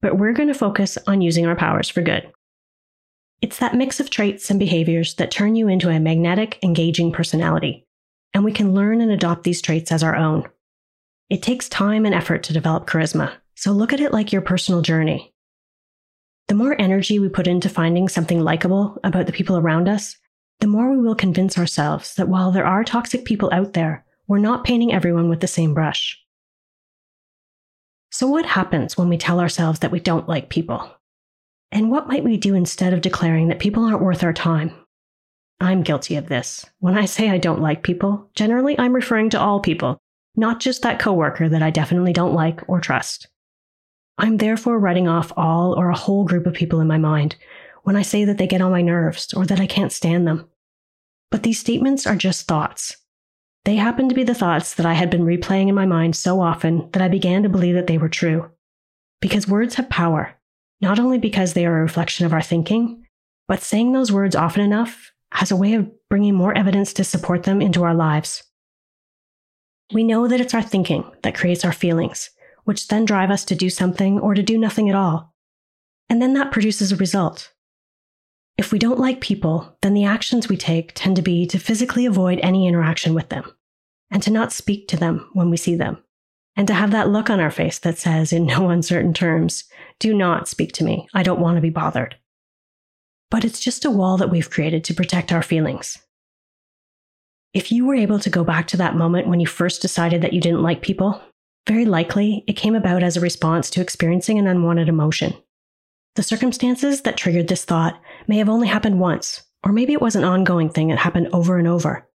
But 0.00 0.16
we're 0.16 0.32
going 0.32 0.48
to 0.48 0.54
focus 0.54 0.96
on 1.06 1.20
using 1.20 1.44
our 1.44 1.56
powers 1.56 1.90
for 1.90 2.00
good. 2.00 2.32
It's 3.42 3.58
that 3.58 3.76
mix 3.76 4.00
of 4.00 4.08
traits 4.08 4.48
and 4.48 4.58
behaviors 4.58 5.16
that 5.16 5.30
turn 5.30 5.56
you 5.56 5.68
into 5.68 5.90
a 5.90 6.00
magnetic, 6.00 6.58
engaging 6.62 7.12
personality, 7.12 7.86
and 8.32 8.46
we 8.46 8.52
can 8.52 8.72
learn 8.72 9.02
and 9.02 9.10
adopt 9.10 9.44
these 9.44 9.60
traits 9.60 9.92
as 9.92 10.02
our 10.02 10.16
own. 10.16 10.48
It 11.30 11.42
takes 11.42 11.68
time 11.68 12.04
and 12.06 12.14
effort 12.14 12.42
to 12.44 12.52
develop 12.52 12.86
charisma, 12.86 13.32
so 13.54 13.72
look 13.72 13.92
at 13.92 14.00
it 14.00 14.12
like 14.12 14.32
your 14.32 14.42
personal 14.42 14.82
journey 14.82 15.34
the 16.48 16.54
more 16.54 16.78
energy 16.78 17.18
we 17.18 17.28
put 17.28 17.46
into 17.46 17.68
finding 17.68 18.08
something 18.08 18.40
likable 18.40 18.98
about 19.02 19.26
the 19.26 19.32
people 19.32 19.56
around 19.56 19.88
us, 19.88 20.16
the 20.60 20.66
more 20.66 20.90
we 20.90 20.98
will 20.98 21.14
convince 21.14 21.56
ourselves 21.56 22.14
that 22.16 22.28
while 22.28 22.52
there 22.52 22.66
are 22.66 22.84
toxic 22.84 23.24
people 23.24 23.48
out 23.52 23.72
there, 23.72 24.04
we're 24.26 24.38
not 24.38 24.64
painting 24.64 24.92
everyone 24.92 25.28
with 25.28 25.40
the 25.40 25.46
same 25.46 25.74
brush. 25.74 26.20
So, 28.10 28.26
what 28.26 28.46
happens 28.46 28.96
when 28.96 29.08
we 29.08 29.18
tell 29.18 29.40
ourselves 29.40 29.80
that 29.80 29.90
we 29.90 30.00
don't 30.00 30.28
like 30.28 30.48
people? 30.50 30.88
And 31.72 31.90
what 31.90 32.06
might 32.06 32.24
we 32.24 32.36
do 32.36 32.54
instead 32.54 32.92
of 32.92 33.00
declaring 33.00 33.48
that 33.48 33.58
people 33.58 33.84
aren't 33.84 34.02
worth 34.02 34.22
our 34.22 34.32
time? 34.32 34.72
I'm 35.60 35.82
guilty 35.82 36.16
of 36.16 36.28
this. 36.28 36.64
When 36.78 36.96
I 36.96 37.06
say 37.06 37.30
I 37.30 37.38
don't 37.38 37.62
like 37.62 37.82
people, 37.82 38.30
generally 38.34 38.78
I'm 38.78 38.92
referring 38.92 39.30
to 39.30 39.40
all 39.40 39.60
people, 39.60 39.98
not 40.36 40.60
just 40.60 40.82
that 40.82 40.98
coworker 40.98 41.48
that 41.48 41.62
I 41.62 41.70
definitely 41.70 42.12
don't 42.12 42.34
like 42.34 42.60
or 42.68 42.80
trust. 42.80 43.28
I'm 44.18 44.36
therefore 44.36 44.78
writing 44.78 45.08
off 45.08 45.32
all 45.36 45.74
or 45.74 45.90
a 45.90 45.96
whole 45.96 46.24
group 46.24 46.46
of 46.46 46.54
people 46.54 46.80
in 46.80 46.86
my 46.86 46.98
mind 46.98 47.36
when 47.82 47.96
I 47.96 48.02
say 48.02 48.24
that 48.24 48.38
they 48.38 48.46
get 48.46 48.60
on 48.60 48.70
my 48.70 48.82
nerves 48.82 49.32
or 49.34 49.44
that 49.46 49.60
I 49.60 49.66
can't 49.66 49.92
stand 49.92 50.26
them. 50.26 50.48
But 51.30 51.42
these 51.42 51.58
statements 51.58 52.06
are 52.06 52.16
just 52.16 52.46
thoughts. 52.46 52.96
They 53.64 53.76
happen 53.76 54.08
to 54.08 54.14
be 54.14 54.24
the 54.24 54.34
thoughts 54.34 54.74
that 54.74 54.86
I 54.86 54.92
had 54.92 55.10
been 55.10 55.24
replaying 55.24 55.68
in 55.68 55.74
my 55.74 55.86
mind 55.86 56.16
so 56.16 56.40
often 56.40 56.88
that 56.92 57.02
I 57.02 57.08
began 57.08 57.42
to 57.42 57.48
believe 57.48 57.74
that 57.74 57.86
they 57.86 57.98
were 57.98 58.08
true. 58.08 58.50
Because 59.20 59.48
words 59.48 59.76
have 59.76 59.88
power, 59.88 60.34
not 60.80 60.98
only 60.98 61.18
because 61.18 61.54
they 61.54 61.64
are 61.64 61.78
a 61.78 61.82
reflection 61.82 62.26
of 62.26 62.32
our 62.32 62.42
thinking, 62.42 63.06
but 63.48 63.62
saying 63.62 63.92
those 63.92 64.12
words 64.12 64.36
often 64.36 64.62
enough 64.62 65.12
has 65.32 65.50
a 65.50 65.56
way 65.56 65.74
of 65.74 65.90
bringing 66.08 66.34
more 66.34 66.56
evidence 66.56 66.92
to 66.94 67.04
support 67.04 67.42
them 67.42 67.60
into 67.60 67.82
our 67.82 67.94
lives. 67.94 68.44
We 69.94 70.02
know 70.02 70.26
that 70.26 70.40
it's 70.40 70.54
our 70.54 70.62
thinking 70.62 71.04
that 71.22 71.36
creates 71.36 71.64
our 71.64 71.72
feelings, 71.72 72.30
which 72.64 72.88
then 72.88 73.04
drive 73.04 73.30
us 73.30 73.44
to 73.44 73.54
do 73.54 73.70
something 73.70 74.18
or 74.18 74.34
to 74.34 74.42
do 74.42 74.58
nothing 74.58 74.90
at 74.90 74.96
all. 74.96 75.32
And 76.10 76.20
then 76.20 76.34
that 76.34 76.50
produces 76.50 76.90
a 76.90 76.96
result. 76.96 77.52
If 78.58 78.72
we 78.72 78.80
don't 78.80 78.98
like 78.98 79.20
people, 79.20 79.76
then 79.82 79.94
the 79.94 80.04
actions 80.04 80.48
we 80.48 80.56
take 80.56 80.92
tend 80.94 81.14
to 81.14 81.22
be 81.22 81.46
to 81.46 81.60
physically 81.60 82.06
avoid 82.06 82.40
any 82.42 82.66
interaction 82.66 83.14
with 83.14 83.28
them 83.28 83.44
and 84.10 84.20
to 84.24 84.32
not 84.32 84.52
speak 84.52 84.88
to 84.88 84.96
them 84.96 85.30
when 85.32 85.48
we 85.48 85.56
see 85.56 85.76
them, 85.76 86.02
and 86.56 86.66
to 86.66 86.74
have 86.74 86.90
that 86.90 87.08
look 87.08 87.30
on 87.30 87.40
our 87.40 87.50
face 87.50 87.78
that 87.80 87.98
says, 87.98 88.32
in 88.32 88.46
no 88.46 88.68
uncertain 88.70 89.14
terms, 89.14 89.64
do 90.00 90.12
not 90.12 90.48
speak 90.48 90.72
to 90.72 90.84
me. 90.84 91.08
I 91.14 91.22
don't 91.22 91.40
want 91.40 91.56
to 91.56 91.62
be 91.62 91.70
bothered. 91.70 92.16
But 93.30 93.44
it's 93.44 93.60
just 93.60 93.84
a 93.84 93.90
wall 93.90 94.16
that 94.16 94.30
we've 94.30 94.50
created 94.50 94.82
to 94.84 94.94
protect 94.94 95.32
our 95.32 95.42
feelings. 95.42 95.98
If 97.54 97.70
you 97.70 97.86
were 97.86 97.94
able 97.94 98.18
to 98.18 98.30
go 98.30 98.42
back 98.42 98.66
to 98.68 98.76
that 98.78 98.96
moment 98.96 99.28
when 99.28 99.38
you 99.38 99.46
first 99.46 99.80
decided 99.80 100.22
that 100.22 100.32
you 100.32 100.40
didn't 100.40 100.62
like 100.62 100.82
people 100.82 101.22
very 101.68 101.84
likely, 101.86 102.44
it 102.46 102.54
came 102.54 102.74
about 102.74 103.02
as 103.02 103.16
a 103.16 103.20
response 103.20 103.70
to 103.70 103.80
experiencing 103.80 104.38
an 104.38 104.46
unwanted 104.46 104.88
emotion. 104.88 105.34
The 106.16 106.22
circumstances 106.22 107.02
that 107.02 107.16
triggered 107.16 107.48
this 107.48 107.64
thought 107.64 108.00
may 108.26 108.38
have 108.38 108.48
only 108.48 108.68
happened 108.68 109.00
once, 109.00 109.44
or 109.64 109.72
maybe 109.72 109.92
it 109.92 110.02
was 110.02 110.16
an 110.16 110.24
ongoing 110.24 110.68
thing 110.68 110.88
that 110.88 110.98
happened 110.98 111.28
over 111.32 111.58
and 111.58 111.66
over. 111.66 112.06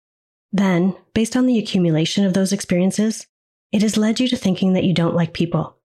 Then, 0.52 0.96
based 1.14 1.36
on 1.36 1.46
the 1.46 1.58
accumulation 1.58 2.24
of 2.24 2.34
those 2.34 2.52
experiences, 2.52 3.26
it 3.72 3.82
has 3.82 3.96
led 3.96 4.20
you 4.20 4.28
to 4.28 4.36
thinking 4.36 4.72
that 4.72 4.84
you 4.84 4.92
don't 4.92 5.14
like 5.14 5.32
people, 5.32 5.78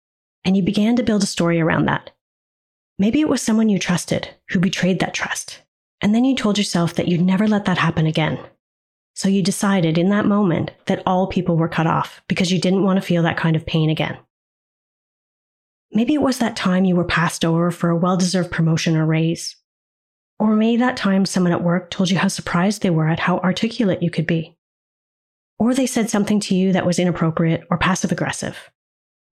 and 0.43 0.57
you 0.57 0.63
began 0.63 0.95
to 0.95 1.03
build 1.03 1.24
a 1.24 1.27
story 1.27 1.62
around 1.62 1.86
that. 1.86 2.12
Maybe 3.00 3.22
it 3.22 3.29
was 3.29 3.41
someone 3.41 3.69
you 3.69 3.79
trusted 3.79 4.29
who 4.50 4.60
betrayed 4.60 5.00
that 5.00 5.13
trust, 5.13 5.62
and 6.01 6.13
then 6.13 6.25
you 6.25 6.36
told 6.36 6.57
yourself 6.57 6.95
that 6.95 7.07
you'd 7.07 7.22
never 7.22 7.48
let 7.48 7.65
that 7.65 7.77
happen 7.77 8.05
again. 8.05 8.39
So 9.15 9.29
you 9.29 9.43
decided 9.43 9.98
in 9.98 10.10
that 10.10 10.25
moment 10.25 10.72
that 10.88 11.03
all 11.05 11.27
people 11.27 11.55
were 11.55 11.70
cut 11.70 11.88
off 11.88 12.22
because 12.27 12.51
you 12.51 12.60
didn't 12.60 12.84
want 12.84 12.98
to 12.98 13.05
feel 13.05 13.24
that 13.24 13.38
kind 13.38 13.55
of 13.55 13.65
pain 13.65 13.89
again. 13.89 14.17
Maybe 15.91 16.15
it 16.15 16.22
was 16.22 16.39
that 16.39 16.55
time 16.55 16.86
you 16.86 16.96
were 16.96 17.03
passed 17.03 17.46
over 17.46 17.70
for 17.70 17.89
a 17.89 17.96
well 17.96 18.17
deserved 18.17 18.51
promotion 18.51 18.98
or 18.98 19.05
raise. 19.05 19.55
Or 20.39 20.55
maybe 20.55 20.77
that 20.77 20.98
time 20.98 21.25
someone 21.25 21.53
at 21.53 21.63
work 21.63 21.91
told 21.91 22.10
you 22.10 22.17
how 22.17 22.27
surprised 22.27 22.82
they 22.82 22.89
were 22.89 23.08
at 23.08 23.20
how 23.20 23.38
articulate 23.38 24.01
you 24.01 24.10
could 24.10 24.25
be. 24.25 24.58
Or 25.60 25.75
they 25.75 25.86
said 25.86 26.10
something 26.10 26.39
to 26.41 26.55
you 26.55 26.74
that 26.74 26.86
was 26.86 26.98
inappropriate 26.98 27.63
or 27.70 27.77
passive 27.77 28.12
aggressive. 28.12 28.72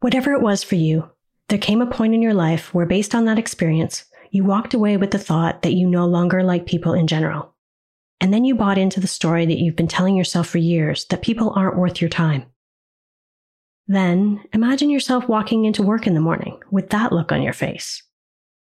Whatever 0.02 0.34
it 0.34 0.42
was 0.42 0.64
for 0.64 0.76
you, 0.76 1.10
there 1.50 1.58
came 1.58 1.82
a 1.82 1.88
point 1.88 2.14
in 2.14 2.22
your 2.22 2.36
life 2.36 2.74
where, 2.74 2.86
based 2.86 3.16
on 3.16 3.26
that 3.26 3.40
experience, 3.40 4.06
you 4.30 4.44
walked 4.44 4.76
away 4.76 4.96
with 4.96 5.12
the 5.12 5.20
thought 5.20 5.64
that 5.64 5.74
you 5.74 5.88
no 5.88 6.06
longer 6.06 6.44
like 6.44 6.66
people 6.68 6.94
in 6.94 7.08
general 7.08 7.51
And 8.22 8.32
then 8.32 8.46
you 8.46 8.54
bought 8.54 8.78
into 8.78 9.00
the 9.00 9.08
story 9.08 9.48
that 9.48 9.58
you've 9.58 9.76
been 9.76 9.88
telling 9.88 10.16
yourself 10.16 10.48
for 10.48 10.60
years 10.60 11.06
that 11.06 11.24
people 11.24 11.52
aren't 11.56 11.76
worth 11.76 12.00
your 12.00 12.10
time. 12.10 12.46
Then 13.88 14.42
imagine 14.54 14.92
yourself 14.92 15.28
walking 15.28 15.66
into 15.66 15.82
work 15.82 16.06
in 16.06 16.14
the 16.14 16.22
morning 16.22 16.62
with 16.70 16.92
that 16.92 17.12
look 17.12 17.32
on 17.32 17.42
your 17.42 17.52
face. 17.52 18.04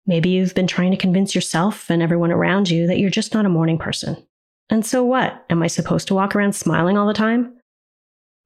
Maybe 0.07 0.29
you've 0.29 0.55
been 0.55 0.67
trying 0.67 0.91
to 0.91 0.97
convince 0.97 1.35
yourself 1.35 1.89
and 1.89 2.01
everyone 2.01 2.31
around 2.31 2.69
you 2.69 2.87
that 2.87 2.97
you're 2.97 3.09
just 3.09 3.33
not 3.33 3.45
a 3.45 3.49
morning 3.49 3.77
person. 3.77 4.25
And 4.69 4.85
so 4.85 5.03
what? 5.03 5.45
Am 5.49 5.61
I 5.61 5.67
supposed 5.67 6.07
to 6.07 6.15
walk 6.15 6.33
around 6.33 6.55
smiling 6.55 6.97
all 6.97 7.05
the 7.05 7.13
time? 7.13 7.53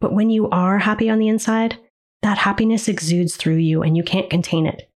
But 0.01 0.11
when 0.11 0.31
you 0.31 0.49
are 0.49 0.79
happy 0.79 1.09
on 1.09 1.19
the 1.19 1.27
inside, 1.27 1.77
that 2.23 2.39
happiness 2.39 2.87
exudes 2.87 3.35
through 3.35 3.57
you 3.57 3.83
and 3.83 3.95
you 3.95 4.03
can't 4.03 4.29
contain 4.29 4.65
it. 4.65 4.89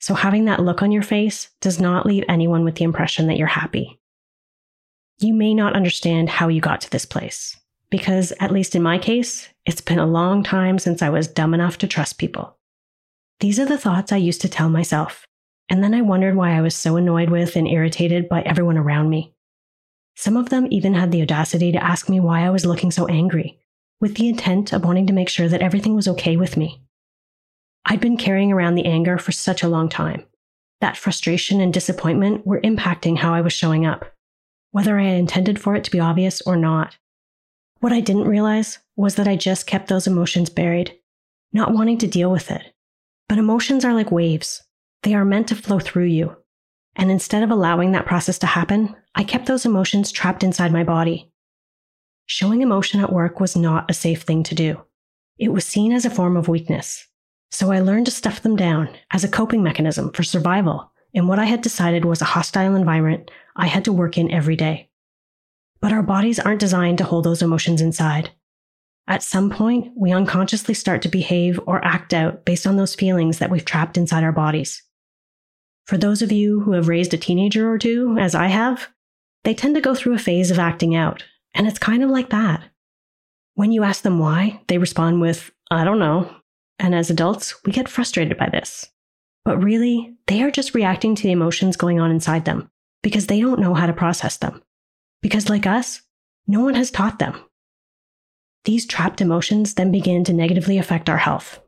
So 0.00 0.14
having 0.14 0.44
that 0.44 0.60
look 0.62 0.82
on 0.82 0.92
your 0.92 1.02
face 1.02 1.50
does 1.60 1.80
not 1.80 2.06
leave 2.06 2.24
anyone 2.28 2.64
with 2.64 2.76
the 2.76 2.84
impression 2.84 3.26
that 3.26 3.36
you're 3.36 3.48
happy. 3.48 3.98
You 5.22 5.34
may 5.34 5.54
not 5.54 5.76
understand 5.76 6.28
how 6.28 6.48
you 6.48 6.60
got 6.60 6.80
to 6.80 6.90
this 6.90 7.06
place, 7.06 7.56
because 7.90 8.32
at 8.40 8.50
least 8.50 8.74
in 8.74 8.82
my 8.82 8.98
case, 8.98 9.48
it's 9.64 9.80
been 9.80 10.00
a 10.00 10.06
long 10.06 10.42
time 10.42 10.80
since 10.80 11.00
I 11.00 11.10
was 11.10 11.28
dumb 11.28 11.54
enough 11.54 11.78
to 11.78 11.86
trust 11.86 12.18
people. 12.18 12.58
These 13.38 13.60
are 13.60 13.64
the 13.64 13.78
thoughts 13.78 14.10
I 14.10 14.16
used 14.16 14.40
to 14.40 14.48
tell 14.48 14.68
myself, 14.68 15.24
and 15.68 15.80
then 15.80 15.94
I 15.94 16.02
wondered 16.02 16.34
why 16.34 16.56
I 16.56 16.60
was 16.60 16.74
so 16.74 16.96
annoyed 16.96 17.30
with 17.30 17.54
and 17.54 17.68
irritated 17.68 18.28
by 18.28 18.42
everyone 18.42 18.76
around 18.76 19.10
me. 19.10 19.32
Some 20.16 20.36
of 20.36 20.48
them 20.48 20.66
even 20.70 20.94
had 20.94 21.12
the 21.12 21.22
audacity 21.22 21.70
to 21.70 21.82
ask 21.82 22.08
me 22.08 22.18
why 22.18 22.44
I 22.44 22.50
was 22.50 22.66
looking 22.66 22.90
so 22.90 23.06
angry 23.06 23.60
with 24.00 24.16
the 24.16 24.28
intent 24.28 24.72
of 24.72 24.84
wanting 24.84 25.06
to 25.06 25.12
make 25.12 25.28
sure 25.28 25.48
that 25.48 25.62
everything 25.62 25.94
was 25.94 26.08
okay 26.08 26.36
with 26.36 26.56
me. 26.56 26.82
I'd 27.84 28.00
been 28.00 28.16
carrying 28.16 28.50
around 28.50 28.74
the 28.74 28.86
anger 28.86 29.18
for 29.18 29.30
such 29.30 29.62
a 29.62 29.68
long 29.68 29.88
time. 29.88 30.26
That 30.80 30.96
frustration 30.96 31.60
and 31.60 31.72
disappointment 31.72 32.44
were 32.44 32.60
impacting 32.60 33.18
how 33.18 33.32
I 33.32 33.40
was 33.40 33.52
showing 33.52 33.86
up, 33.86 34.11
whether 34.72 34.98
I 34.98 35.04
had 35.04 35.18
intended 35.18 35.60
for 35.60 35.74
it 35.76 35.84
to 35.84 35.90
be 35.90 36.00
obvious 36.00 36.42
or 36.42 36.56
not. 36.56 36.96
What 37.80 37.92
I 37.92 38.00
didn't 38.00 38.28
realize 38.28 38.78
was 38.96 39.14
that 39.14 39.28
I 39.28 39.36
just 39.36 39.66
kept 39.66 39.88
those 39.88 40.06
emotions 40.06 40.50
buried, 40.50 40.98
not 41.52 41.72
wanting 41.72 41.98
to 41.98 42.06
deal 42.06 42.30
with 42.30 42.50
it. 42.50 42.74
But 43.28 43.38
emotions 43.38 43.84
are 43.84 43.94
like 43.94 44.10
waves, 44.10 44.62
they 45.04 45.14
are 45.14 45.24
meant 45.24 45.48
to 45.48 45.54
flow 45.54 45.78
through 45.78 46.06
you. 46.06 46.36
And 46.96 47.10
instead 47.10 47.42
of 47.42 47.50
allowing 47.50 47.92
that 47.92 48.06
process 48.06 48.38
to 48.40 48.46
happen, 48.46 48.94
I 49.14 49.24
kept 49.24 49.46
those 49.46 49.64
emotions 49.64 50.12
trapped 50.12 50.42
inside 50.42 50.72
my 50.72 50.84
body, 50.84 51.32
Showing 52.26 52.62
emotion 52.62 53.00
at 53.00 53.12
work 53.12 53.40
was 53.40 53.56
not 53.56 53.90
a 53.90 53.94
safe 53.94 54.22
thing 54.22 54.42
to 54.44 54.54
do. 54.54 54.80
It 55.38 55.50
was 55.52 55.66
seen 55.66 55.92
as 55.92 56.04
a 56.04 56.10
form 56.10 56.36
of 56.36 56.48
weakness. 56.48 57.06
So 57.50 57.72
I 57.72 57.80
learned 57.80 58.06
to 58.06 58.12
stuff 58.12 58.42
them 58.42 58.56
down 58.56 58.88
as 59.10 59.24
a 59.24 59.28
coping 59.28 59.62
mechanism 59.62 60.12
for 60.12 60.22
survival 60.22 60.91
in 61.12 61.26
what 61.26 61.38
I 61.38 61.44
had 61.44 61.62
decided 61.62 62.04
was 62.04 62.20
a 62.20 62.26
hostile 62.26 62.74
environment 62.74 63.30
I 63.56 63.66
had 63.66 63.84
to 63.84 63.92
work 63.92 64.16
in 64.16 64.30
every 64.30 64.56
day. 64.56 64.88
But 65.80 65.92
our 65.92 66.02
bodies 66.02 66.38
aren't 66.38 66.60
designed 66.60 66.98
to 66.98 67.04
hold 67.04 67.24
those 67.24 67.42
emotions 67.42 67.80
inside. 67.80 68.30
At 69.08 69.22
some 69.22 69.50
point, 69.50 69.92
we 69.96 70.12
unconsciously 70.12 70.74
start 70.74 71.02
to 71.02 71.08
behave 71.08 71.60
or 71.66 71.84
act 71.84 72.14
out 72.14 72.44
based 72.44 72.66
on 72.66 72.76
those 72.76 72.94
feelings 72.94 73.38
that 73.38 73.50
we've 73.50 73.64
trapped 73.64 73.96
inside 73.96 74.22
our 74.22 74.32
bodies. 74.32 74.82
For 75.86 75.98
those 75.98 76.22
of 76.22 76.30
you 76.30 76.60
who 76.60 76.72
have 76.72 76.88
raised 76.88 77.12
a 77.12 77.18
teenager 77.18 77.70
or 77.70 77.78
two, 77.78 78.16
as 78.18 78.34
I 78.34 78.46
have, 78.46 78.88
they 79.42 79.54
tend 79.54 79.74
to 79.74 79.80
go 79.80 79.94
through 79.94 80.14
a 80.14 80.18
phase 80.18 80.50
of 80.50 80.58
acting 80.58 80.94
out 80.94 81.24
and 81.54 81.66
it's 81.66 81.78
kind 81.78 82.02
of 82.02 82.10
like 82.10 82.30
that. 82.30 82.62
When 83.54 83.72
you 83.72 83.82
ask 83.82 84.02
them 84.02 84.18
why, 84.18 84.60
they 84.68 84.78
respond 84.78 85.20
with, 85.20 85.50
I 85.70 85.84
don't 85.84 85.98
know. 85.98 86.34
And 86.78 86.94
as 86.94 87.10
adults, 87.10 87.62
we 87.64 87.72
get 87.72 87.88
frustrated 87.88 88.38
by 88.38 88.48
this. 88.48 88.88
But 89.44 89.62
really, 89.62 90.14
they 90.26 90.42
are 90.42 90.50
just 90.50 90.74
reacting 90.74 91.14
to 91.14 91.22
the 91.22 91.32
emotions 91.32 91.76
going 91.76 92.00
on 92.00 92.10
inside 92.10 92.44
them 92.44 92.70
because 93.02 93.26
they 93.26 93.40
don't 93.40 93.60
know 93.60 93.74
how 93.74 93.86
to 93.86 93.92
process 93.92 94.36
them. 94.36 94.62
Because, 95.20 95.48
like 95.48 95.66
us, 95.66 96.02
no 96.46 96.60
one 96.60 96.74
has 96.74 96.90
taught 96.90 97.18
them. 97.18 97.40
These 98.64 98.86
trapped 98.86 99.20
emotions 99.20 99.74
then 99.74 99.90
begin 99.90 100.22
to 100.24 100.32
negatively 100.32 100.78
affect 100.78 101.08
our 101.08 101.16
health. 101.16 101.60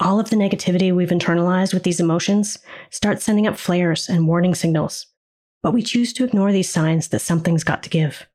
All 0.00 0.18
of 0.18 0.30
the 0.30 0.36
negativity 0.36 0.94
we've 0.94 1.10
internalized 1.10 1.72
with 1.72 1.84
these 1.84 2.00
emotions 2.00 2.58
starts 2.90 3.24
sending 3.24 3.46
up 3.46 3.56
flares 3.56 4.08
and 4.08 4.26
warning 4.26 4.54
signals, 4.54 5.06
but 5.62 5.72
we 5.72 5.82
choose 5.82 6.12
to 6.14 6.24
ignore 6.24 6.50
these 6.50 6.70
signs 6.70 7.08
that 7.08 7.20
something's 7.20 7.62
got 7.62 7.84
to 7.84 7.90
give. 7.90 8.26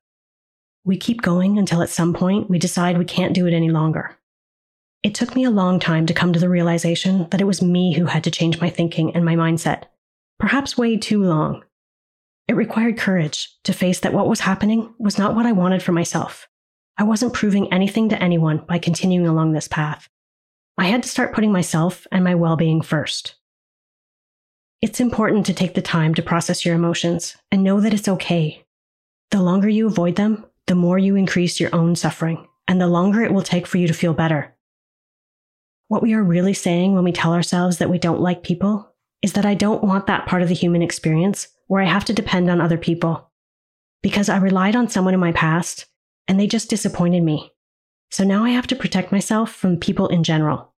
We 0.84 0.96
keep 0.96 1.20
going 1.20 1.58
until 1.58 1.82
at 1.82 1.90
some 1.90 2.14
point 2.14 2.48
we 2.48 2.58
decide 2.58 2.96
we 2.96 3.04
can't 3.04 3.34
do 3.34 3.46
it 3.46 3.52
any 3.52 3.70
longer. 3.70 4.17
It 5.02 5.14
took 5.14 5.36
me 5.36 5.44
a 5.44 5.50
long 5.50 5.78
time 5.78 6.06
to 6.06 6.14
come 6.14 6.32
to 6.32 6.40
the 6.40 6.48
realization 6.48 7.28
that 7.30 7.40
it 7.40 7.46
was 7.46 7.62
me 7.62 7.94
who 7.94 8.06
had 8.06 8.24
to 8.24 8.30
change 8.30 8.60
my 8.60 8.68
thinking 8.68 9.14
and 9.14 9.24
my 9.24 9.36
mindset, 9.36 9.84
perhaps 10.38 10.76
way 10.76 10.96
too 10.96 11.22
long. 11.22 11.62
It 12.48 12.56
required 12.56 12.98
courage 12.98 13.48
to 13.64 13.72
face 13.72 14.00
that 14.00 14.12
what 14.12 14.28
was 14.28 14.40
happening 14.40 14.92
was 14.98 15.18
not 15.18 15.36
what 15.36 15.46
I 15.46 15.52
wanted 15.52 15.82
for 15.82 15.92
myself. 15.92 16.48
I 16.96 17.04
wasn't 17.04 17.32
proving 17.32 17.72
anything 17.72 18.08
to 18.08 18.20
anyone 18.20 18.64
by 18.66 18.78
continuing 18.78 19.28
along 19.28 19.52
this 19.52 19.68
path. 19.68 20.08
I 20.76 20.86
had 20.86 21.04
to 21.04 21.08
start 21.08 21.34
putting 21.34 21.52
myself 21.52 22.06
and 22.10 22.24
my 22.24 22.34
well 22.34 22.56
being 22.56 22.80
first. 22.80 23.36
It's 24.80 25.00
important 25.00 25.46
to 25.46 25.54
take 25.54 25.74
the 25.74 25.82
time 25.82 26.14
to 26.14 26.22
process 26.22 26.64
your 26.64 26.74
emotions 26.74 27.36
and 27.52 27.62
know 27.62 27.80
that 27.80 27.94
it's 27.94 28.08
okay. 28.08 28.64
The 29.30 29.42
longer 29.42 29.68
you 29.68 29.86
avoid 29.86 30.16
them, 30.16 30.44
the 30.66 30.74
more 30.74 30.98
you 30.98 31.14
increase 31.14 31.60
your 31.60 31.74
own 31.74 31.94
suffering 31.94 32.46
and 32.66 32.80
the 32.80 32.86
longer 32.86 33.22
it 33.22 33.32
will 33.32 33.42
take 33.42 33.66
for 33.66 33.78
you 33.78 33.86
to 33.86 33.94
feel 33.94 34.14
better. 34.14 34.54
What 35.88 36.02
we 36.02 36.12
are 36.14 36.22
really 36.22 36.54
saying 36.54 36.94
when 36.94 37.04
we 37.04 37.12
tell 37.12 37.32
ourselves 37.32 37.78
that 37.78 37.90
we 37.90 37.98
don't 37.98 38.20
like 38.20 38.42
people 38.42 38.94
is 39.22 39.32
that 39.32 39.46
I 39.46 39.54
don't 39.54 39.82
want 39.82 40.06
that 40.06 40.26
part 40.26 40.42
of 40.42 40.48
the 40.48 40.54
human 40.54 40.82
experience 40.82 41.48
where 41.66 41.82
I 41.82 41.86
have 41.86 42.04
to 42.06 42.12
depend 42.12 42.50
on 42.50 42.60
other 42.60 42.78
people. 42.78 43.30
Because 44.02 44.28
I 44.28 44.36
relied 44.36 44.76
on 44.76 44.88
someone 44.88 45.14
in 45.14 45.20
my 45.20 45.32
past 45.32 45.86
and 46.28 46.38
they 46.38 46.46
just 46.46 46.70
disappointed 46.70 47.22
me. 47.22 47.52
So 48.10 48.22
now 48.22 48.44
I 48.44 48.50
have 48.50 48.66
to 48.68 48.76
protect 48.76 49.12
myself 49.12 49.52
from 49.52 49.78
people 49.78 50.08
in 50.08 50.24
general. 50.24 50.74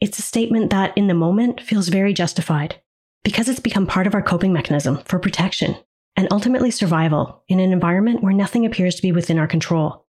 It's 0.00 0.18
a 0.18 0.22
statement 0.22 0.70
that, 0.70 0.96
in 0.96 1.08
the 1.08 1.14
moment, 1.14 1.60
feels 1.60 1.88
very 1.88 2.12
justified 2.12 2.80
because 3.24 3.48
it's 3.48 3.60
become 3.60 3.86
part 3.86 4.06
of 4.06 4.14
our 4.14 4.22
coping 4.22 4.52
mechanism 4.52 4.98
for 5.04 5.18
protection 5.18 5.76
and 6.16 6.28
ultimately 6.30 6.70
survival 6.70 7.42
in 7.48 7.60
an 7.60 7.72
environment 7.72 8.22
where 8.22 8.32
nothing 8.32 8.64
appears 8.64 8.94
to 8.94 9.02
be 9.02 9.12
within 9.12 9.38
our 9.38 9.46
control. 9.46 10.06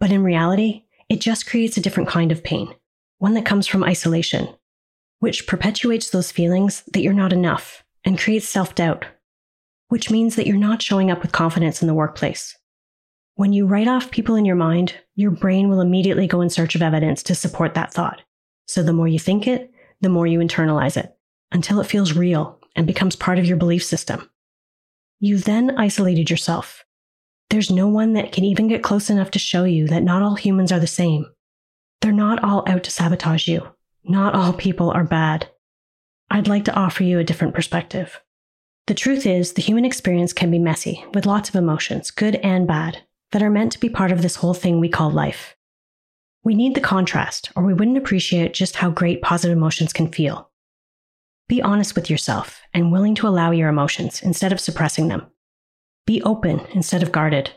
But 0.00 0.10
in 0.10 0.22
reality, 0.22 0.84
it 1.08 1.20
just 1.20 1.46
creates 1.46 1.76
a 1.76 1.80
different 1.80 2.08
kind 2.08 2.32
of 2.32 2.42
pain, 2.42 2.74
one 3.24 3.32
that 3.32 3.46
comes 3.46 3.66
from 3.66 3.82
isolation, 3.82 4.46
which 5.20 5.46
perpetuates 5.46 6.10
those 6.10 6.30
feelings 6.30 6.82
that 6.92 7.00
you're 7.00 7.14
not 7.14 7.32
enough 7.32 7.82
and 8.04 8.18
creates 8.18 8.46
self 8.46 8.74
doubt, 8.74 9.06
which 9.88 10.10
means 10.10 10.36
that 10.36 10.46
you're 10.46 10.58
not 10.58 10.82
showing 10.82 11.10
up 11.10 11.22
with 11.22 11.32
confidence 11.32 11.80
in 11.80 11.88
the 11.88 11.94
workplace. 11.94 12.54
When 13.36 13.54
you 13.54 13.64
write 13.64 13.88
off 13.88 14.10
people 14.10 14.34
in 14.34 14.44
your 14.44 14.56
mind, 14.56 14.96
your 15.14 15.30
brain 15.30 15.70
will 15.70 15.80
immediately 15.80 16.26
go 16.26 16.42
in 16.42 16.50
search 16.50 16.74
of 16.74 16.82
evidence 16.82 17.22
to 17.22 17.34
support 17.34 17.72
that 17.72 17.94
thought. 17.94 18.20
So 18.66 18.82
the 18.82 18.92
more 18.92 19.08
you 19.08 19.18
think 19.18 19.46
it, 19.46 19.72
the 20.02 20.10
more 20.10 20.26
you 20.26 20.40
internalize 20.40 20.98
it 20.98 21.16
until 21.50 21.80
it 21.80 21.86
feels 21.86 22.12
real 22.12 22.60
and 22.76 22.86
becomes 22.86 23.16
part 23.16 23.38
of 23.38 23.46
your 23.46 23.56
belief 23.56 23.82
system. 23.82 24.28
You've 25.18 25.44
then 25.44 25.78
isolated 25.78 26.28
yourself. 26.28 26.84
There's 27.48 27.70
no 27.70 27.88
one 27.88 28.12
that 28.12 28.32
can 28.32 28.44
even 28.44 28.68
get 28.68 28.82
close 28.82 29.08
enough 29.08 29.30
to 29.30 29.38
show 29.38 29.64
you 29.64 29.88
that 29.88 30.02
not 30.02 30.20
all 30.20 30.34
humans 30.34 30.70
are 30.70 30.80
the 30.80 30.86
same. 30.86 31.24
They're 32.04 32.12
not 32.12 32.44
all 32.44 32.64
out 32.66 32.84
to 32.84 32.90
sabotage 32.90 33.48
you. 33.48 33.66
Not 34.04 34.34
all 34.34 34.52
people 34.52 34.90
are 34.90 35.04
bad. 35.04 35.48
I'd 36.30 36.48
like 36.48 36.66
to 36.66 36.74
offer 36.74 37.02
you 37.02 37.18
a 37.18 37.24
different 37.24 37.54
perspective. 37.54 38.20
The 38.88 38.92
truth 38.92 39.24
is, 39.24 39.54
the 39.54 39.62
human 39.62 39.86
experience 39.86 40.34
can 40.34 40.50
be 40.50 40.58
messy, 40.58 41.02
with 41.14 41.24
lots 41.24 41.48
of 41.48 41.54
emotions, 41.54 42.10
good 42.10 42.34
and 42.36 42.68
bad, 42.68 42.98
that 43.32 43.42
are 43.42 43.48
meant 43.48 43.72
to 43.72 43.80
be 43.80 43.88
part 43.88 44.12
of 44.12 44.20
this 44.20 44.36
whole 44.36 44.52
thing 44.52 44.80
we 44.80 44.88
call 44.90 45.10
life. 45.10 45.56
We 46.42 46.54
need 46.54 46.74
the 46.74 46.82
contrast, 46.82 47.50
or 47.56 47.64
we 47.64 47.72
wouldn't 47.72 47.96
appreciate 47.96 48.52
just 48.52 48.76
how 48.76 48.90
great 48.90 49.22
positive 49.22 49.56
emotions 49.56 49.94
can 49.94 50.12
feel. 50.12 50.50
Be 51.48 51.62
honest 51.62 51.94
with 51.94 52.10
yourself 52.10 52.60
and 52.74 52.92
willing 52.92 53.14
to 53.14 53.26
allow 53.26 53.50
your 53.50 53.70
emotions 53.70 54.22
instead 54.22 54.52
of 54.52 54.60
suppressing 54.60 55.08
them. 55.08 55.24
Be 56.06 56.20
open 56.20 56.66
instead 56.74 57.02
of 57.02 57.12
guarded. 57.12 57.50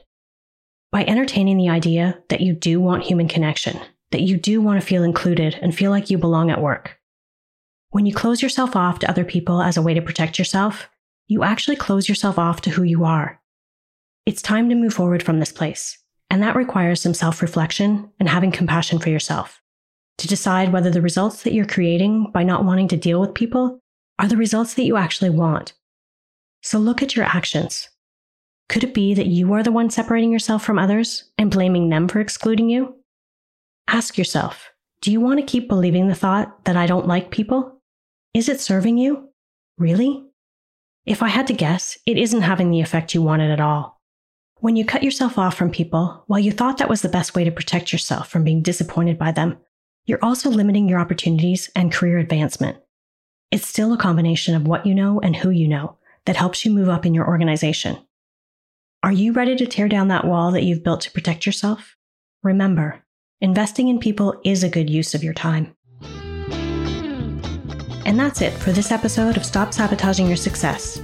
By 0.90 1.04
entertaining 1.04 1.58
the 1.58 1.68
idea 1.68 2.20
that 2.30 2.40
you 2.40 2.54
do 2.54 2.80
want 2.80 3.04
human 3.04 3.28
connection, 3.28 3.82
that 4.12 4.22
you 4.22 4.38
do 4.38 4.62
want 4.62 4.80
to 4.80 4.86
feel 4.86 5.04
included 5.04 5.58
and 5.62 5.76
feel 5.76 5.92
like 5.92 6.10
you 6.10 6.18
belong 6.18 6.50
at 6.50 6.62
work. 6.62 6.98
When 7.90 8.06
you 8.06 8.14
close 8.14 8.42
yourself 8.42 8.76
off 8.76 9.00
to 9.00 9.10
other 9.10 9.26
people 9.26 9.62
as 9.62 9.78
a 9.78 9.82
way 9.82 9.94
to 9.94 10.02
protect 10.02 10.38
yourself, 10.38 10.90
you 11.28 11.44
actually 11.44 11.76
close 11.76 12.08
yourself 12.08 12.38
off 12.40 12.62
to 12.62 12.70
who 12.70 12.84
you 12.84 13.06
are. 13.06 13.42
It's 14.26 14.42
time 14.42 14.70
to 14.70 14.76
move 14.76 14.94
forward 14.94 15.24
from 15.24 15.40
this 15.40 15.52
place, 15.52 15.98
and 16.30 16.42
that 16.44 16.56
requires 16.56 17.02
some 17.02 17.14
self 17.14 17.42
reflection 17.42 18.10
and 18.20 18.30
having 18.30 18.52
compassion 18.52 19.00
for 19.00 19.10
yourself 19.10 19.62
to 20.18 20.28
decide 20.28 20.74
whether 20.74 20.90
the 20.90 21.02
results 21.02 21.44
that 21.44 21.54
you're 21.54 21.66
creating 21.66 22.32
by 22.32 22.44
not 22.44 22.66
wanting 22.66 22.88
to 22.88 22.98
deal 22.98 23.22
with 23.22 23.34
people 23.34 23.80
are 24.20 24.28
the 24.28 24.38
results 24.38 24.74
that 24.74 24.84
you 24.84 24.98
actually 24.98 25.30
want. 25.30 25.74
So 26.64 26.80
look 26.80 27.04
at 27.04 27.16
your 27.16 27.26
actions. 27.26 27.90
Could 28.68 28.84
it 28.84 28.94
be 28.94 29.14
that 29.14 29.28
you 29.28 29.54
are 29.54 29.64
the 29.64 29.72
one 29.72 29.90
separating 29.90 30.32
yourself 30.32 30.64
from 30.64 30.80
others 30.80 31.26
and 31.38 31.52
blaming 31.52 31.90
them 31.90 32.08
for 32.08 32.20
excluding 32.20 32.70
you? 32.70 32.96
Ask 33.88 34.18
yourself 34.18 34.72
do 35.02 35.12
you 35.12 35.22
want 35.22 35.40
to 35.40 35.46
keep 35.46 35.70
believing 35.70 36.08
the 36.08 36.16
thought 36.16 36.66
that 36.66 36.76
I 36.76 36.88
don't 36.88 37.08
like 37.08 37.32
people? 37.32 37.82
Is 38.34 38.50
it 38.50 38.60
serving 38.60 38.98
you? 38.98 39.30
Really? 39.78 40.24
If 41.06 41.22
I 41.24 41.30
had 41.30 41.48
to 41.48 41.54
guess, 41.54 41.98
it 42.06 42.18
isn't 42.18 42.42
having 42.42 42.72
the 42.72 42.82
effect 42.82 43.14
you 43.14 43.22
wanted 43.22 43.52
at 43.52 43.62
all. 43.62 44.02
When 44.60 44.76
you 44.76 44.84
cut 44.84 45.04
yourself 45.04 45.38
off 45.38 45.56
from 45.56 45.72
people, 45.72 46.24
while 46.28 46.40
you 46.40 46.52
thought 46.52 46.80
that 46.80 46.90
was 46.90 47.04
the 47.04 47.10
best 47.10 47.36
way 47.36 47.44
to 47.44 47.52
protect 47.52 47.94
yourself 47.94 48.28
from 48.28 48.44
being 48.44 48.64
disappointed 48.64 49.20
by 49.20 49.32
them, 49.32 49.58
you're 50.06 50.24
also 50.24 50.50
limiting 50.50 50.90
your 50.90 51.00
opportunities 51.00 51.70
and 51.76 51.92
career 51.92 52.18
advancement. 52.18 52.78
It's 53.52 53.68
still 53.68 53.94
a 53.94 53.98
combination 53.98 54.56
of 54.56 54.68
what 54.68 54.86
you 54.86 54.96
know 54.96 55.22
and 55.22 55.36
who 55.36 55.52
you 55.52 55.68
know 55.68 55.98
that 56.26 56.36
helps 56.36 56.66
you 56.66 56.72
move 56.72 56.90
up 56.90 57.06
in 57.06 57.14
your 57.14 57.28
organization. 57.28 58.00
Are 59.04 59.12
you 59.12 59.32
ready 59.32 59.56
to 59.56 59.68
tear 59.68 59.88
down 59.88 60.08
that 60.08 60.26
wall 60.26 60.52
that 60.52 60.64
you've 60.64 60.84
built 60.84 61.02
to 61.02 61.12
protect 61.12 61.46
yourself? 61.46 61.96
Remember, 62.44 63.04
investing 63.42 63.88
in 63.88 64.00
people 64.00 64.40
is 64.44 64.64
a 64.64 64.70
good 64.70 64.90
use 64.90 65.14
of 65.14 65.24
your 65.24 65.34
time. 65.34 65.74
And 68.06 68.18
that's 68.18 68.42
it 68.42 68.54
for 68.54 68.72
this 68.72 68.92
episode 68.92 69.38
of 69.38 69.46
Stop 69.46 69.74
Sabotaging 69.74 70.28
Your 70.28 70.38
Success. 70.38 71.00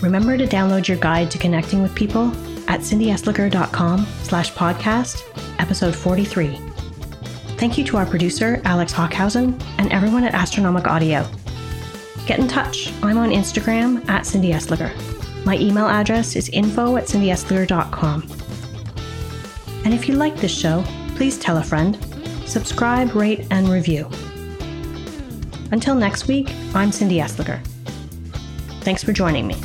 Remember 0.00 0.36
to 0.38 0.46
download 0.46 0.88
your 0.88 0.96
guide 0.96 1.30
to 1.30 1.38
connecting 1.38 1.82
with 1.82 1.94
people 1.94 2.28
at 2.68 2.80
cindyesliger.com 2.80 4.06
slash 4.22 4.52
podcast, 4.52 5.22
episode 5.60 5.94
43. 5.94 6.58
Thank 7.58 7.78
you 7.78 7.84
to 7.84 7.96
our 7.96 8.06
producer, 8.06 8.60
Alex 8.64 8.92
Hockhausen, 8.92 9.62
and 9.78 9.92
everyone 9.92 10.24
at 10.24 10.34
Astronomic 10.34 10.86
Audio. 10.86 11.28
Get 12.26 12.40
in 12.40 12.48
touch. 12.48 12.92
I'm 13.02 13.18
on 13.18 13.30
Instagram 13.30 14.06
at 14.08 14.26
Cindy 14.26 14.50
Esliger. 14.50 14.92
My 15.44 15.56
email 15.58 15.86
address 15.86 16.34
is 16.34 16.48
info 16.48 16.96
at 16.96 17.04
cindyesliger.com. 17.04 18.22
And 19.84 19.94
if 19.94 20.08
you 20.08 20.16
like 20.16 20.36
this 20.36 20.56
show, 20.56 20.84
please 21.16 21.38
tell 21.38 21.56
a 21.56 21.62
friend, 21.62 21.98
subscribe, 22.44 23.14
rate, 23.14 23.46
and 23.50 23.68
review. 23.68 24.08
Until 25.72 25.94
next 25.94 26.28
week, 26.28 26.52
I'm 26.74 26.92
Cindy 26.92 27.16
Esliger. 27.16 27.64
Thanks 28.82 29.02
for 29.02 29.12
joining 29.12 29.46
me. 29.46 29.56